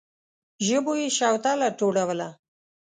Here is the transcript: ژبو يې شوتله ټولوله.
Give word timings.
ژبو 0.67 0.93
يې 1.01 1.07
شوتله 1.17 1.67
ټولوله. 1.79 2.29